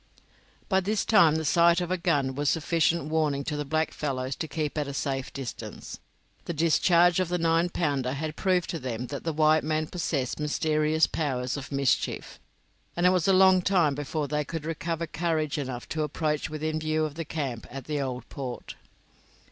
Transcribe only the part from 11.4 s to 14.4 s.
of mischief, and it was a long time before